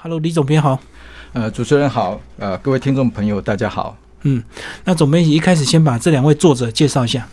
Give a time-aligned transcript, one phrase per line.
[0.00, 0.78] Hello，李总编好。
[1.32, 3.96] 呃，主持人好，呃，各位听众朋友大家好。
[4.22, 4.42] 嗯，
[4.84, 7.26] 那总编辑一开始先把这两位作者介绍一下。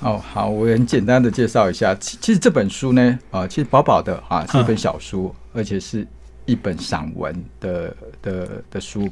[0.00, 1.94] 哦，好，我很简单的介绍一下。
[1.94, 6.04] 其其实这本书呢，啊、其实薄薄的啊，是一本小书，而且是
[6.44, 9.08] 一本散文的的的书。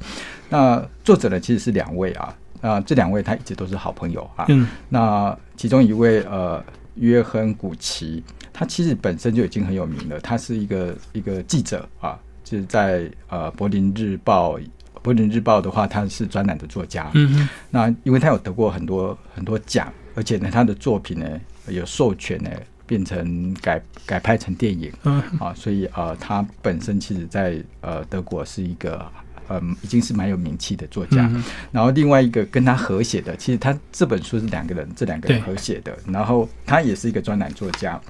[0.49, 4.47] 那作者呢，其实是两位啊，那这两位他一直都是好朋友啊。
[4.49, 6.65] 嗯那其中一位呃，
[6.97, 14.57] 约亨古奇，他其实本身就已经很有名了，他是一个一个记者啊，就是在呃柏林日报。
[15.03, 17.09] 柏林日报的话，他是专栏的作家。
[17.14, 22.51] 嗯哼那因为他有得过很多很多奖，而且呢，他的作品呢有授权呢
[22.87, 29.07] 变成改改拍成电影嗯啊，所以呃，他本身其实在呃德国是一个
[29.49, 31.31] 嗯已经是蛮有名气的作家。
[31.32, 35.97] 嗯然后另外一个跟他合写的，其实他这本书是两个人，这两个人对合写的。
[36.09, 38.01] 然后他也是一个专栏作家，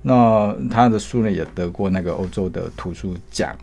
[0.00, 3.54] 那他的书呢也得过那个欧洲的图书奖。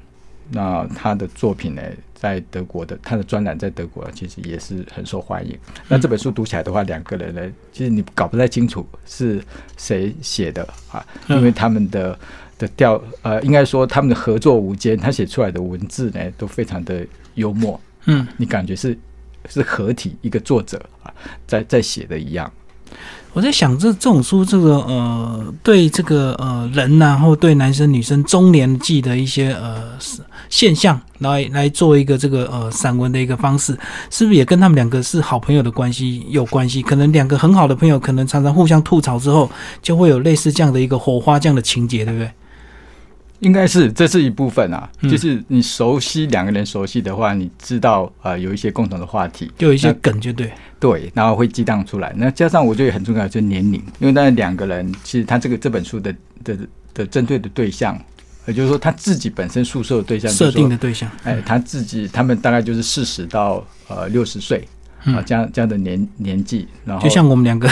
[0.49, 1.81] 那他的作品呢，
[2.13, 5.57] 在德国的他的专栏在德国其实也是很受欢迎。
[5.87, 9.41] 那这本书读起来的话，两个人呢，其实你搞不太清楚是
[9.77, 12.17] 谁写的啊，嗯因为他们的
[12.57, 18.97] 的调呃，应该说他们的合作无间，他写出来的文字呢都非常的幽默，嗯，你感觉是
[19.49, 21.13] 是合体一个作者啊
[21.47, 22.51] 在在写的一样。
[23.33, 29.81] 我在想这这种书，这个呃，对这个呃人然后对男生女生中年纪的一些呃
[30.49, 33.77] 现象，来来做一个这个呃散文的一个方式，
[34.09, 36.81] 是不是也跟他们两个是好朋友的关系有关系？
[36.81, 42.31] 可能两个很好的朋友，可能常常互相吐槽之后，就会有类似这样的一个火花这样的情节，对不对？
[43.45, 50.51] 应该是这是一部分啊，嗯就是你熟悉两个人熟悉的话，你知道呃有一些共同的话题，就有一些梗，就对。
[50.79, 52.11] 对，然后会激荡出来。
[52.17, 56.57] 那加上我觉得很重要就是年龄，因为当然两个人其实他这个这本书的的
[56.93, 57.99] 的针对的对象，
[58.47, 64.67] 也就是说他自己本身宿舍的对象，设定的，的对象，哎，他自己他们大概就是四十到呃六十岁。
[65.05, 67.69] 啊，嗯这样这样的年年纪，然后就像我们两个，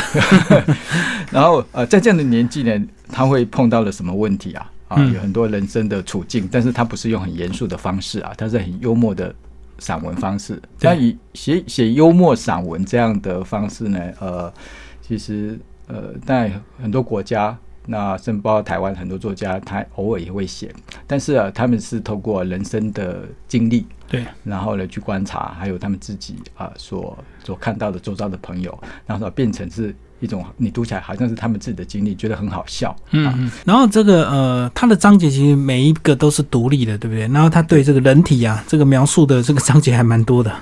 [1.31, 2.80] 然后呃，在这样的年纪呢，
[3.11, 4.69] 他会碰到了什么问题啊？
[4.93, 5.14] 啊，嗯。
[5.14, 9.33] 有很多人生的处境，但是他不是用很严肃的方式啊，他是很幽默的
[9.80, 10.55] 散文方式。
[10.80, 10.89] 对。
[10.89, 14.54] 那以写写幽默散文这样的方式呢，呃，
[15.02, 20.73] 其实呃，在很多国家，那甚至包括台湾很多作家，他偶尔也会写，
[21.05, 32.89] 但是啊，他们是透过人生的经历，对，然后呢去观察，还有他们自己啊、所所看到的周遭的朋友，然后变成是一种你读起来好像是他们自己的经历，觉得很好笑。
[32.89, 33.51] 啊，嗯嗯。
[33.65, 37.27] 然后这个呃，它的章节其实每一个都是独立的，对不对？
[37.27, 40.53] 然后他对这个人体啊，这个描述的这个章节还蛮多的。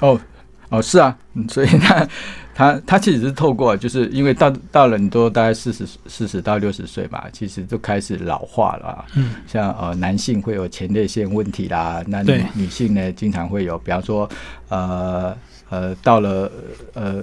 [0.00, 0.20] 哦
[0.68, 2.08] 哦，是啊，嗯所以他
[2.52, 9.04] 他他其实是透过，就是因为到到了你都大概四十四十到六十岁吧，其实就开始老化了啊。
[9.14, 12.22] 嗯，像呃男性会有前列腺问题啦，那
[12.54, 14.28] 女性呢经常会有，比方说
[14.68, 15.36] 呃
[15.68, 16.50] 呃到了
[16.94, 17.22] 呃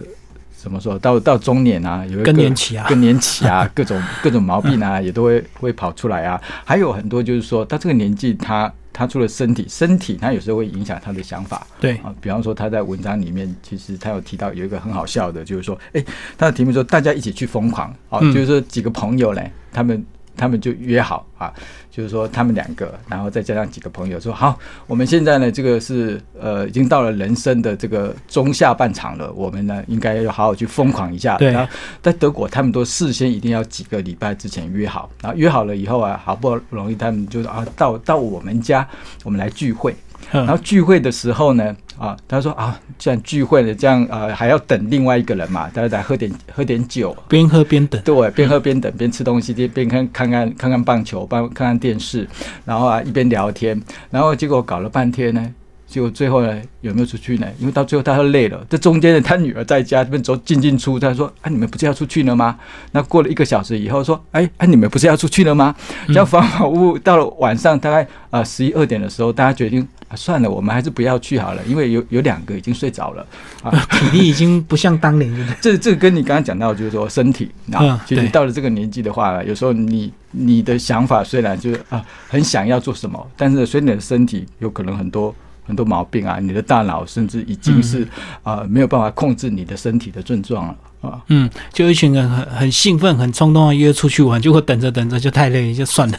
[0.64, 2.86] 怎么说到到中年啊，有一个更年期啊。
[2.88, 8.72] 更年期啊， 各种各种毛病啊也都会会跑出来啊，还有很多就是说到这个年纪他。
[8.96, 16.06] 他除了身体，身体他有时候会影响他的想法，对，啊，比方说他在文章里面，其实他有提到有一个很好笑的，就是说，哎、
[16.38, 18.32] 他的题目说大家一起去疯狂，啊，嗯。
[18.32, 21.54] 就是说几个朋友嘞，他们他们就约好啊，
[21.92, 24.58] 就是说他们两个，然后再加上几个朋友说，好，
[24.88, 31.38] 我们现在呢，这个是呃已经到了人生的这个中下半场了，我们呢应该要好好去疯狂一下。
[31.38, 31.72] 对然后
[32.02, 38.88] 在德国，他们都事先一定要几个礼拜之前约好，然后约好了以后啊，好不容易他们就啊到到我们家，
[39.24, 39.96] 我们来聚会。
[40.32, 48.02] 嗯然后聚会的时候呢，啊，他说啊，既然聚会了，这样啊还要等另外一个人嘛，大家来喝点喝点酒，边喝边等。
[48.02, 52.28] 对，边喝边等，边吃东西，边边看看看看看棒球，帮看看电视，
[52.66, 53.80] 然后啊一边聊天，
[54.10, 55.54] 然后结果搞了半天呢。
[55.86, 57.46] 结果最后呢，有没有出去呢？
[57.60, 58.66] 因为到最后他都累了。
[58.68, 62.58] 这中间呢，他女儿在家这边走进进出，他说：“啊，你们不是要出去了吗？”
[62.94, 65.76] 那过了一个小时以后，说：“哎，哎，你们不是要出去了吗？”
[66.08, 73.26] 这样反反复复到了晚上大概啊十一二点的时候，大家决定啊算了，我们还是不要去好了，因为有有两个已经睡着了
[73.64, 73.72] 啊。
[73.98, 75.58] 体力已经不像当年，了？
[75.60, 85.34] 这这跟你刚刚讲到，就是说身体嗯啊，其实到了这个年纪的话，有时候你你的想法虽然就是啊很想要做什么，但是随着你的身体有可能很多
[85.66, 88.08] 很多毛病啊，你的大脑甚至已经是
[88.44, 90.76] 啊没有办法控制你的身体的症状了
[91.10, 91.22] 啊。
[91.28, 96.18] 嗯，就一群人很很兴奋、很冲动的约出去玩，结果等着等着就太累，就算了。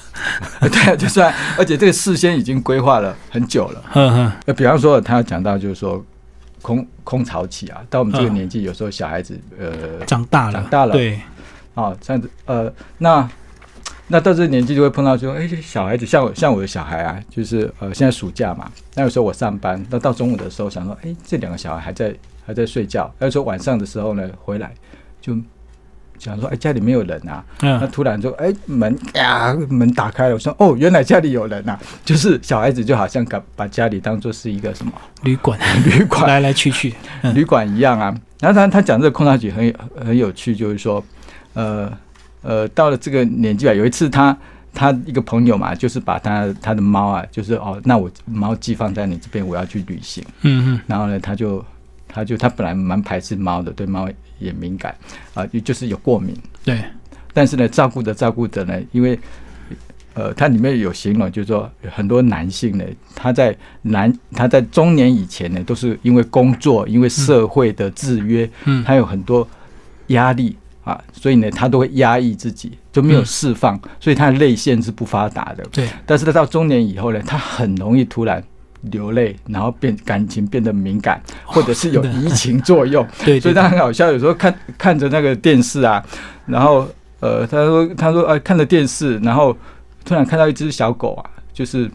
[0.60, 3.82] 对啊， 就算而且这个事先已经规划了很久了。
[3.90, 6.04] 呵呵，那，比方说他讲到就是说
[6.62, 11.20] 空空巢期啊，到我们这个嗯年纪，有时候小孩子呃长大了，长大了对，
[11.74, 13.28] 哦，这样子，呃，那
[14.08, 22.14] 那到这个年纪就会碰到说，哎，小孩子像我像我的小孩啊，就是呃现在暑假嘛，那有时候我上班，那到中午的时候想说，哎，这两个小孩还在
[22.46, 24.72] 还在睡觉，有时候晚上的时候呢回来
[25.20, 25.34] 就
[26.18, 34.92] 想说，哎，家里没有人啊，那嗯，突然就哎门呀门打开了，我说哦原来家里有人呐、就是小孩子就好像把把家里当做是一个什么
[35.22, 35.58] 旅馆。
[35.84, 36.28] 旅馆。
[36.28, 37.34] 来来去去，嗯。
[37.34, 38.14] 旅馆一样啊。
[38.40, 39.74] 然后他他讲这个空巢期很有
[40.04, 41.02] 很有趣，就是说，
[41.54, 41.90] 呃
[42.44, 44.36] 呃，到了这个年纪啊，有一次他
[44.72, 50.22] 他一个朋友嘛，就是把他他的猫啊，就是哦，那我猫寄放在你这边，我要去旅行。
[50.42, 51.64] 嗯嗯，然后呢，他就
[52.06, 54.08] 他就他本来蛮排斥猫的，对猫
[54.38, 54.94] 也敏感
[55.32, 56.36] 啊、就是有过敏。
[56.64, 56.84] 对，
[57.32, 59.18] 但是呢，照顾着照顾着呢，因为
[60.14, 62.84] 呃，它里面有形容，就是说很多男性呢，
[63.16, 69.48] 他在男他在中年以前呢，都是因为工作，因为社会的制约，嗯他有很多
[70.08, 75.64] 压力啊，所以呢，他都会压抑自己，就没有嗯释放，所以他的泪腺是不发达的。
[75.72, 78.42] 对，但是他到中年以后呢，他很容易突然。
[78.90, 86.04] 流泪，然后变感情变得敏感，或者是有移情作用， 对，所以他很好笑，有时候看看着那个电视啊，
[86.44, 86.86] 然后
[87.20, 89.56] 呃，他说他说呃，看着电视，然后
[90.04, 91.90] 突然看到一只小狗啊，就是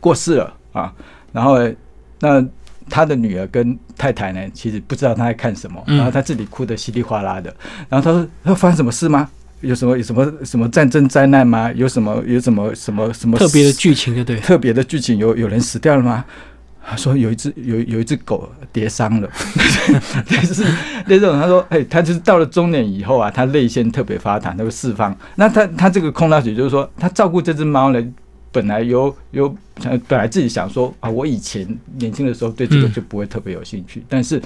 [0.00, 0.92] 过世了啊，
[1.30, 1.72] 然后呢
[2.18, 2.44] 那
[2.88, 7.54] 他的女儿跟太太呢，其实不知道他在看什么，嗯然后他自己哭得稀里哗啦的，
[7.88, 9.28] 然后他说他说发生什么事吗？
[9.60, 11.70] 有什么有什么什么战争灾难吗？
[11.72, 16.24] 有什么有什么什么什么特别的剧情，就对，特别的剧情有有人死掉了吗？
[16.84, 19.30] 他说有一只有有一只狗跌伤了，
[20.30, 20.64] 类似
[21.06, 21.40] 类似这种。
[21.40, 25.16] 他说，哎、他就是到了中年以后啊，他泪腺特别发达，他会释放。
[25.36, 28.04] 那他他这个空大姐就是说，他照顾这只猫呢，
[28.52, 29.52] 本来有有
[29.82, 31.66] 呃本来自己想说啊，我以前
[31.96, 34.40] 年轻的时候对这个嗯就不会特别有兴趣，但是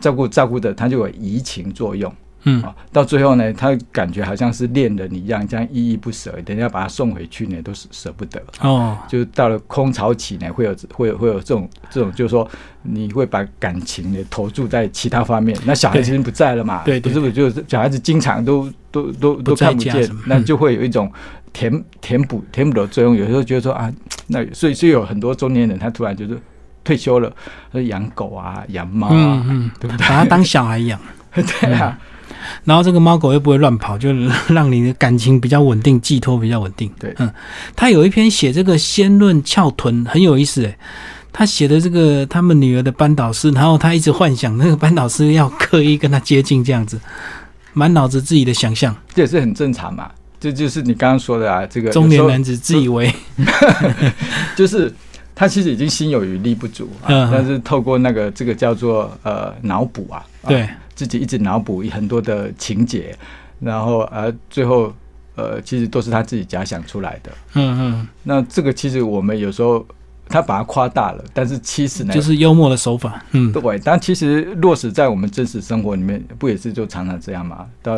[0.00, 2.10] 照顾照顾的他就有移情作用。
[2.44, 8.42] 嗯啊，到最后呢，他感觉好像是恋人一样，这样依依不舍，等一下把他送回去呢，都是舍不得。
[8.62, 12.50] 哦，就到了空巢期呢，会有会有会有这种这种，就是说
[12.82, 15.56] 你会把感情呢投注在其他方面。
[15.64, 21.08] 那小孩子已经不在了嘛，对对不是不就是小孩子经常都都都都看不见那嗯就会有一种
[21.52, 23.14] 填填补填补的作用。
[23.14, 23.92] 有时候觉得说啊，
[24.26, 26.40] 那所以所以有很多中年人他突然就是
[26.84, 27.32] 退休了，
[27.72, 30.98] 他养狗啊养猫嗯啊，嗯，对不对把它当小孩养，
[31.34, 31.44] 对？
[31.60, 31.98] 对啊，
[32.64, 34.12] 然后这个猫狗又不会乱跑，就
[34.48, 36.90] 让你的感情比较稳定，寄托比较稳定。
[36.98, 37.32] 对嗯，
[37.76, 40.76] 他有一篇写这个仙论翘臀很有意思诶，
[41.32, 47.00] 他写的这个他们女儿的班导师，然后他一直幻想那个班导师要刻意跟他接近这样子，
[47.72, 48.94] 满脑子自己的想象。
[49.14, 50.10] 这也是很正常嘛。
[50.42, 53.14] 这就是你刚刚说的啊，这个中年男子自以为，
[54.58, 54.92] 就是
[55.36, 63.16] 他其实已经心有余力不足啊，嗯但是透过那个这个叫做呃脑补啊，啊对，自己一直脑补很多的情节，
[63.60, 64.92] 然后呃最后
[65.36, 67.30] 呃其实都是他自己假想出来的。
[67.54, 69.86] 嗯嗯，那这个其实我们有时候
[70.28, 73.24] 他把它夸大了，但是其实呢，就是幽默的手法。
[73.30, 77.66] 嗯，对，但其实落实在我们真实生活里面，不也是就常常这样嘛？
[77.80, 77.96] 到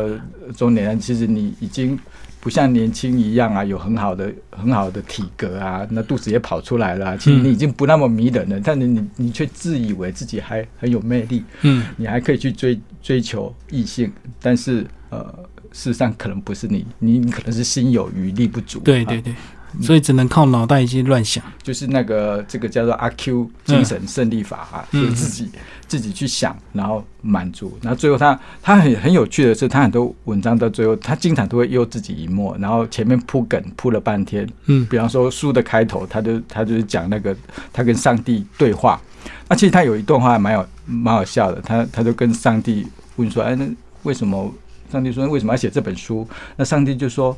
[0.57, 1.99] 中年，其实你已经
[2.45, 14.13] 不像年轻一样啊，有很好的很好的体格啊，那肚子也跑出来了啊、其实你已经不那么迷人了，但你你你却自以为自己还很有魅力，嗯，你还可以去追追求异性，
[14.43, 15.25] 但是呃，
[15.73, 18.79] 事实上可能不是你，你你可能是心有余力不足。
[18.81, 18.85] 啊。
[18.85, 19.35] 对对对，
[19.81, 21.43] 所以只能靠脑袋一些乱想。
[21.63, 25.51] 就是那个这个叫做阿 Q 精神胜利法啊，嗯就自己
[25.87, 37.37] 自己去想，然后满足，然后最后他他很很有趣的是，他很多文章到最后，他经常都会又自己一默，然后前面铺梗铺了半天，嗯比方说书的开头，他就他就是讲那个
[37.73, 39.01] 他跟上帝对话，
[39.49, 43.67] 那其实他有一段话还蛮有蛮好笑的，他他就跟上帝问说，哎，那
[44.03, 44.53] 为什么？
[44.93, 46.29] 上帝说为什么要写这本书？
[46.57, 47.37] 那上帝就说。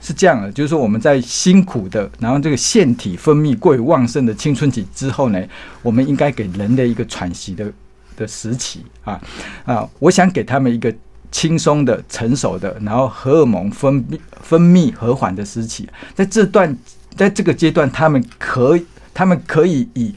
[0.00, 5.42] 是这样的，就是说我们在辛苦的，然后这个腺体分泌过于旺盛的青春期之后呢，
[5.82, 7.72] 我们应该给人类一个喘息的
[8.16, 9.20] 的时期啊
[9.64, 9.88] 啊！
[9.98, 10.92] 我想给他们一个
[11.30, 15.88] 轻松的、成熟的，然后荷尔蒙分泌分泌和缓的时期。
[16.14, 16.76] 在这段，
[17.16, 20.14] 在这个阶段，他们可以，他们可以以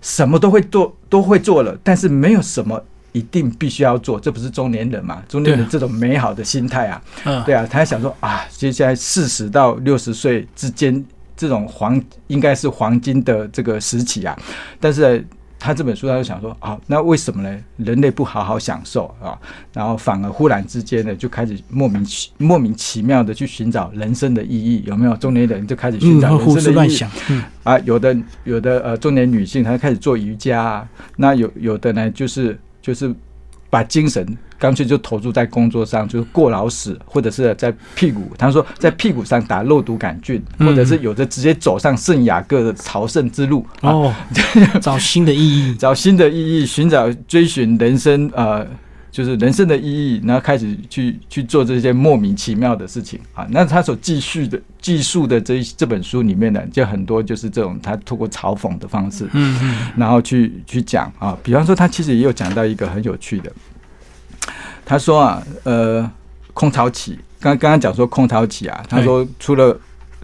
[0.00, 2.82] 什么都会做，都会做了，但是没有什么。
[3.12, 5.22] 一定必须要做，这不是中年人嘛？
[5.28, 11.04] 中年人这种美好的心态啊，嗯，对啊，他还想说啊，接下来四十到六十岁之间，
[11.36, 14.36] 这种黄应该是黄金的这个时期啊。
[14.78, 15.24] 但是呢
[15.60, 17.58] 他这本书他就想说啊，那为什么呢？
[17.78, 19.36] 人类不好好享受啊，
[19.72, 25.16] 然后反而忽然之间呢，就开始莫名其莫名其妙的去寻找人生的意义，有没有？
[25.16, 27.04] 中年人就开始寻嗯，找人生的意义。
[27.30, 33.14] 嗯啊，有的有的呃中年女性她开始做瑜伽、啊，那有有的呢就是就是
[33.70, 34.26] 把精神
[34.58, 44.14] 干脆就投注在工作上，就是过劳死，或者是在屁股，他说在屁股上打肉毒杆菌，或者是有的直接走上圣雅各的朝圣之路哦，
[44.80, 48.66] 找新的意义，找新的意义，寻找追寻人生呃。
[49.10, 53.46] 就是人生的意义，然后开始去去做这些莫名其妙的事情啊。
[53.50, 61.36] 那他所记叙的、记述的这这本书里面呢，就很多就是这种他通过嘲讽的方式，嗯嗯，然后去去讲啊。
[61.42, 63.50] 比方说，他其实也有讲到一个很有趣的，
[64.84, 66.08] 他说啊，呃，
[66.52, 69.76] 空巢期，刚刚刚讲说空巢期啊，他说除了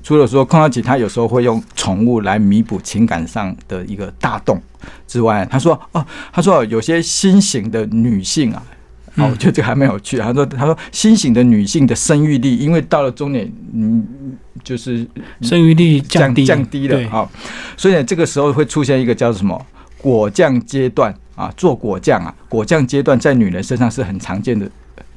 [0.03, 4.63] 除了说空巢期，他有时候会用宠物来弥补情感上的一个大洞
[5.07, 8.63] 之外，他说哦，他说有些新型的女性啊。
[9.17, 10.19] 哦，我觉得这个还蛮有趣。
[10.19, 14.05] 他说：“他说新型的女性的生育力，因为到了中年，嗯，
[14.63, 15.07] 就是
[15.41, 17.29] 生育力降低降低了啊，
[17.77, 19.67] 所以呢，这个时候会出现一个叫什么
[19.99, 24.69] 果酱阶段啊，做果酱啊，果酱阶段在女人身上是很常见的。”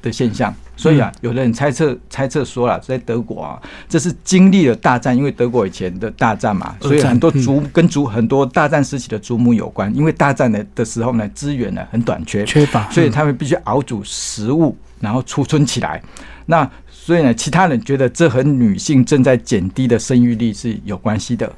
[0.02, 9.94] 的现象，所以啊，有的人猜测猜测说了，在德国啊，这是经历了大战，因为德国以前的大战嘛，所以很多族跟族很多大战时期的祖母有关。
[9.96, 16.02] 因为大战的的时候呢，资源呢很短缺，缺乏，所以他们必须熬煮食物，然后储存起来。
[16.46, 21.52] 那所以呢，其他人觉得这和女性正在减低的生育率是有关系的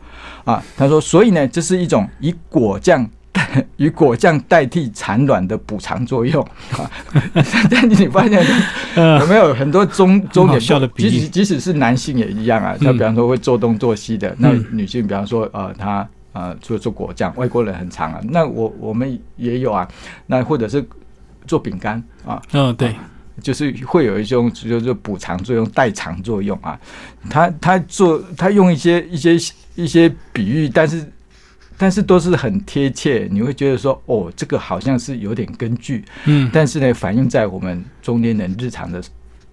[0.46, 0.64] 啊。
[0.78, 3.08] 他说，所以呢，这是一种以果酱。
[3.78, 6.90] 以果酱代替产卵的补偿作用啊！
[7.70, 8.44] 但你发现
[9.20, 10.60] 有没有很多中中年
[10.98, 12.76] 即使即使是男性也一样啊。
[12.80, 18.20] 他比方说会做东做西的，那女性比方说呃，她呃做做果酱，外国人很常啊。
[18.24, 19.88] 那我我们也有啊。
[20.26, 20.84] 那或者是
[21.46, 22.96] 做饼干啊，嗯，对，
[23.42, 26.78] 就是会有一种就是补偿作用、代偿作用啊。
[27.30, 29.38] 他他做他用一些一些
[29.76, 31.08] 一些比喻，但是。
[31.82, 39.02] 但是都是很贴切，你会觉得说，哦，这个好像是有点根据，嗯，但是呢，反映在我们中年人日常的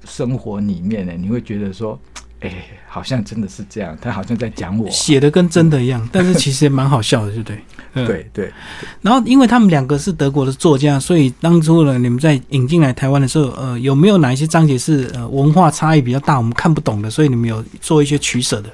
[0.05, 1.97] 生活里面呢，你会觉得说，
[2.41, 2.53] 哎，
[2.89, 7.45] 好像真的是这样，他好像在讲我写的跟真的一样，但是其实也蛮好笑的，对不
[7.95, 8.07] 对？
[8.07, 8.53] 对对。
[9.01, 18.69] 然后，因为他们两个是德国的作家，所以当初呢，你们在引进来台湾的时候，呃，有没有哪一些章节是呃文化差异比较大，我们看不懂的，所以你们有做一些取舍的？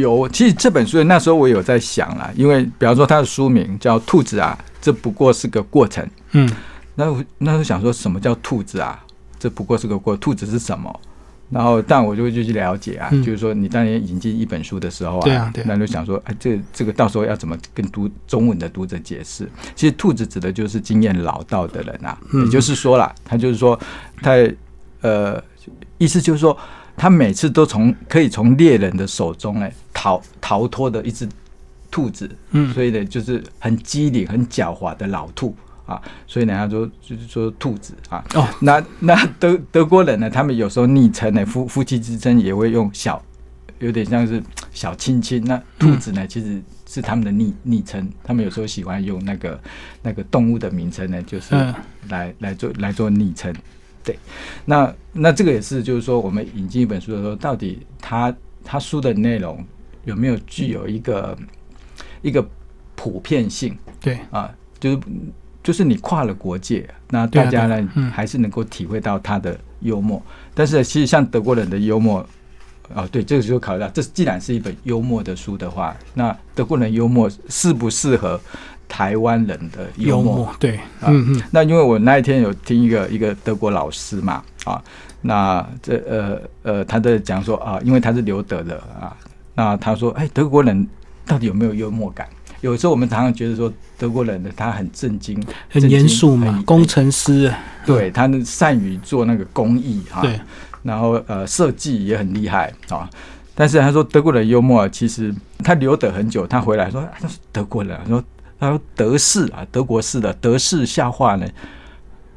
[0.00, 6.06] 有，其实这本书那时候我有在想啦，因为比方说它的书名叫《兔子啊》，这不过是个过程。
[6.32, 6.50] 嗯，
[6.94, 9.02] 那我那时候想说什么叫兔子啊？
[9.38, 11.00] 这不过是个过，兔子是什么？
[11.48, 19.48] 然后，但我就就去了解啊，就是说你当年引进一本书的时候啊，对啊，对那就想说，哎，这这个到时候要怎么跟读中文的读者解释？
[19.74, 23.78] 其实兔子指的就是经验老道的人啊，也就是说了，他就是说，
[24.20, 24.32] 他
[25.00, 25.42] 呃，
[25.98, 26.56] 意思就是说。
[26.96, 31.28] 他每次都从可以从猎人的手中呢逃逃脱的一只
[31.90, 35.54] 兔子，嗯，所以呢就是很机灵、很狡猾的老兔
[35.86, 43.22] 啊，所以呢他说就是说兔子啊，哦，那那德德国人呢，他们有时候昵称呢夫夫妻之称也会用小，
[43.78, 49.60] 有点像是小亲亲，那兔子呢其实是他们的昵昵称，他们有时候喜欢用那个
[50.02, 51.54] 那个动物的名称呢，就是
[52.08, 53.54] 来来做来做昵称。
[54.06, 54.16] 对，
[54.64, 58.32] 那那这个也是，就是说，我们引进一本书的时候，到底他
[58.64, 59.62] 他书的内容
[60.04, 61.36] 有没有具有一个
[62.22, 62.48] 一个
[62.94, 63.76] 普遍性？
[64.00, 64.48] 对啊，
[64.78, 65.00] 就是
[65.60, 70.22] 就是你跨了国界，那大家呢还是能够体会到他的幽默。
[70.54, 72.24] 但是其实像德国人的幽默，
[72.94, 78.40] 哦，对，这个时候考虑到，这既然是一本幽默的书的话，那德国人幽默适不适合？
[78.88, 84.82] 台湾人的幽默，对，嗯嗯，那因为我那一天有听一个一个德国老师嘛，啊，
[85.22, 89.14] 那这呃呃，他在讲说啊，因为他是留德的啊，
[89.54, 90.86] 那他说，哎，德国人
[91.26, 92.28] 到底有没有幽默感？
[92.60, 97.52] 有时候我们常常觉得说，德国人呢，他很震惊，很严肃嘛，工程师，
[97.84, 100.40] 对他善于做那个工艺啊，对，
[100.82, 103.10] 然后呃，设计也很厉害啊，
[103.54, 108.22] 但是他说德国人幽默，其实他留德很久，他回来说他是德国人，说。
[108.58, 111.46] 他说：“德式啊，德国式的德式笑话呢，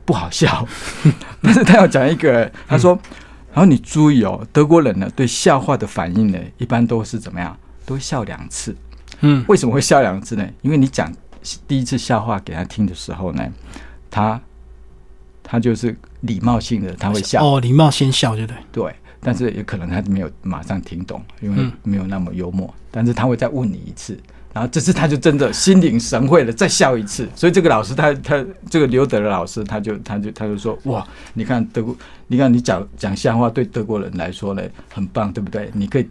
[0.04, 0.68] 不好笑。
[1.42, 2.92] 但是他要讲一个，他说，
[3.54, 7.58] 然后你注意哦，德国人呢对笑话的反应呢，一般都是怎么样？
[7.86, 8.76] 都会笑两次。
[9.22, 10.46] 嗯，为什么会笑两次呢？
[10.62, 11.10] 因为你讲
[11.68, 13.48] 第一次笑话给他听的时候呢，
[14.12, 14.40] 他
[15.42, 18.58] 他就是礼貌性的他会笑哦，礼貌先笑，对不对？
[18.72, 22.74] 对，但是也可能他没有马上听懂，因为没有那么幽默。
[22.92, 24.20] 但是他会再问你一次。”
[24.60, 27.26] 然后这次他就真的心领神会了，再笑一次。
[27.34, 31.96] 所以这个老师他他这个刘德的老师他就他就他就说哇，你看德国，
[32.28, 34.62] 你看你讲讲笑话对德国人来说呢
[34.94, 35.72] 很棒，对不对？
[35.74, 36.06] 你可以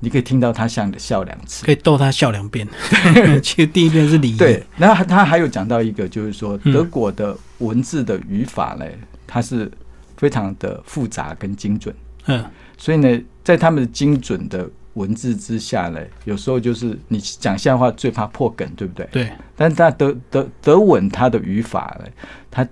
[0.00, 1.64] 你可以听到他像的笑两次。
[1.64, 2.66] 可以逗他笑两遍。
[3.40, 4.36] 其实第一遍是礼仪。
[4.36, 8.84] 对，然后他还有讲到一个，就是说嗯德国的文字的语法呢，
[9.24, 9.70] 它是
[10.16, 11.94] 非常的复杂跟精准，
[12.26, 12.44] 嗯
[12.76, 19.06] 所以呢，在他们的精准的文字之下呢，有时候就是你讲笑话最怕破梗，对不对？
[19.12, 22.10] 对，但是他德德德文他的语法呢，
[22.50, 22.66] 他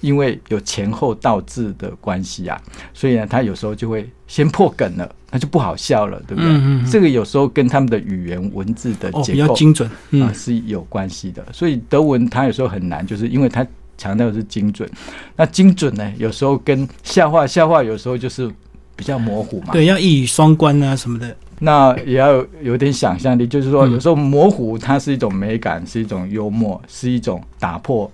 [0.00, 2.60] 因为有前后倒置的关系啊，
[2.92, 6.50] 所以呢，他有时候就会先破梗了，那就不好笑了，对不对？
[6.50, 9.88] 嗯嗯嗯这个有时候跟他们的语言文字的哦，结构、比较精准。
[9.88, 11.44] 啊嗯是有关系的。
[11.52, 14.88] 所以德文它有时候很难，就是因为它强调的是精准。
[15.34, 18.48] 那精准呢，有时候跟笑话，笑话有时候就是
[18.94, 19.72] 比较模糊嘛。
[19.72, 21.34] 对，要一语双关啊什么的。
[21.58, 28.10] 那也要有有点想象力，就是说嗯有时候模糊它是一种美感，是一种幽默，是一种打破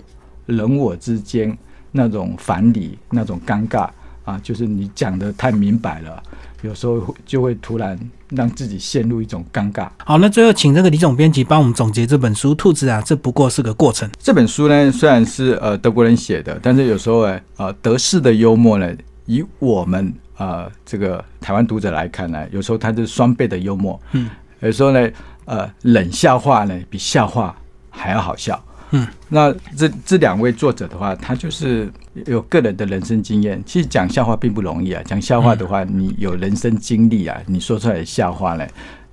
[0.47, 1.57] 人我之间
[1.91, 3.89] 那种反理、那种尴尬
[4.25, 6.23] 啊，就是你讲的太明白了，
[6.63, 7.99] 有时候就会突然
[8.31, 9.89] 让自己陷入一种尴尬。
[10.05, 14.09] 好，那最后请这个李总编辑帮我们总结这本书《兔子啊，这不过是个过程》。
[14.21, 18.95] 这本书呢，虽然是呃德国人写的，但是有时候呢，呃德式的幽默呢，
[19.27, 24.29] 以我们呃这个台湾读者来看呢，有时候它是双倍的幽默，嗯，
[24.61, 25.11] 有时候呢，
[25.45, 27.57] 呃冷笑话呢比笑话
[27.91, 28.61] 还要好笑。
[28.95, 31.91] 嗯，那这这两位作者的话，他就是
[32.27, 33.63] 有个人的人生经验。
[33.65, 38.67] 其实讲笑话并不容易啊，讲笑话的话，你有人生经历啊，你说出来的笑话呢，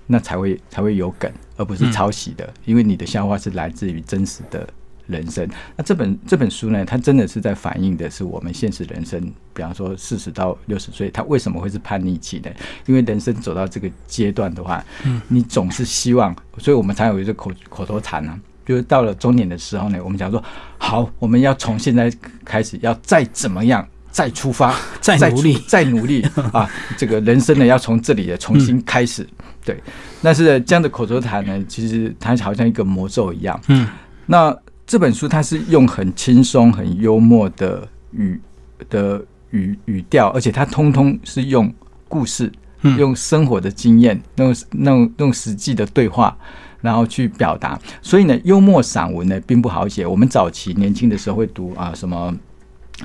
[0.07, 4.67] 那才会才会有梗，而不是抄袭的，因为你的笑话是来自于真实的
[5.09, 5.45] 人生。
[5.75, 9.19] 那这本这本书呢，它真的是在反映的是我们现实人生，
[9.53, 12.49] 比方说四十到六十岁，他为什么会是叛逆期呢？
[12.85, 18.39] 因为人生走到这个阶段的话，嗯，你总是希望，所以我们才有一个口口头禅啊。
[18.65, 20.43] 就是到了中年的时候呢，我们讲说，
[20.77, 22.13] 好，我们要从现在
[22.45, 26.21] 开始，要再怎么样，再出发， 再努力再努力
[26.53, 26.69] 啊！
[26.95, 29.27] 这个人生呢，要从这里的重新开始。
[29.65, 29.81] 对，
[30.21, 33.59] 但是这样的口头禅呢，其实它好像一个魔咒一样。
[33.69, 33.87] 嗯
[34.27, 34.55] 那
[34.89, 38.41] 这本书它是用很轻松、很幽默的语
[38.89, 41.71] 的语语调，而且它通通是用
[42.07, 46.35] 故事、嗯，用生活的经验、那种那种那种实际的对话，
[46.81, 47.79] 然后去表达。
[48.01, 50.07] 所以呢，幽默散文呢并不好写。
[50.07, 52.35] 我们早期年轻的时候会读啊什么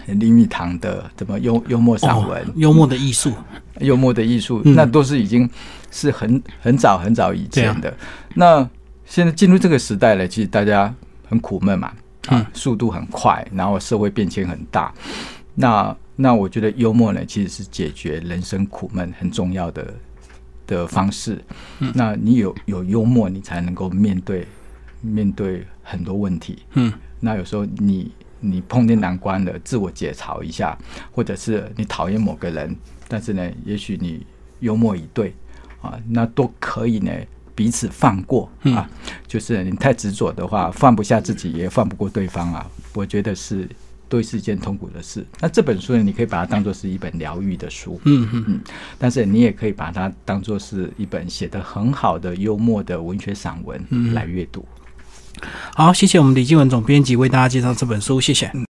[0.06, 3.30] 林语堂的怎么幽幽默散文、哦幽默的艺术。
[3.80, 5.46] 幽默的艺术，嗯那都是已经
[5.90, 7.94] 是很很早很早以前啊的。
[8.37, 8.66] 那
[9.04, 10.94] 现在进入这个时代了，其实大家
[11.35, 11.88] 很苦闷嘛，
[12.29, 14.94] 啊嗯，速度很快，然后社会变迁很大。
[15.57, 19.94] 那那我觉得幽默呢，其实是解决人生苦闷很重要的
[20.66, 21.42] 的方式。
[21.81, 24.47] 嗯那你有有幽默，你才能够面对
[25.01, 26.62] 面对很多问题。
[26.75, 30.79] 嗯那有时候你你碰见难关了，自我解嘲一下，
[31.11, 32.77] 或者是你讨厌某个人，
[33.09, 34.25] 但是呢，也许你
[34.61, 35.35] 幽默以对
[35.83, 37.12] 啊，那都可以呢，
[37.54, 38.88] 彼此放过啊。
[39.26, 42.66] 就是你太执着的话，放不下自己，也放不过对方啊。
[42.94, 43.68] 我觉得是
[44.08, 45.26] 对是一件痛苦的事。
[45.40, 48.60] 那这本书呢，你可以把它当做是一本疗愈的书，嗯嗯
[48.98, 54.64] 但是你也可以把它当做是一本写得很好的幽默的文学散文嗯来阅读。
[55.74, 58.50] 好，谢谢我们李继文总编辑为大家介绍这本书，谢谢。